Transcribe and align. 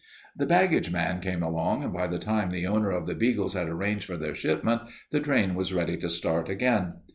The 0.35 0.47
baggage 0.47 0.91
man 0.91 1.19
came 1.19 1.43
along, 1.43 1.83
and 1.83 1.93
by 1.93 2.07
the 2.07 2.17
time 2.17 2.49
the 2.49 2.65
owner 2.65 2.89
of 2.89 3.05
the 3.05 3.13
beagles 3.13 3.53
had 3.53 3.69
arranged 3.69 4.05
for 4.05 4.17
their 4.17 4.33
shipment 4.33 4.81
the 5.11 5.19
train 5.19 5.53
was 5.53 5.75
ready 5.75 5.95
to 5.97 6.09
start 6.09 6.49
again. 6.49 6.93